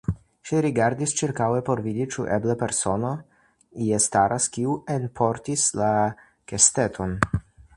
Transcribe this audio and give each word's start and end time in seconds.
Ŝi 0.49 0.59
rigardas 0.65 1.11
ĉirkaŭe 1.19 1.59
por 1.67 1.81
vidi, 1.87 2.07
ĉu 2.15 2.25
eble 2.37 2.55
persono 2.63 3.11
ie 3.89 4.01
staras, 4.07 4.49
kiu 4.57 4.75
enportis 4.95 5.67
la 5.83 5.91
kesteton. 6.53 7.17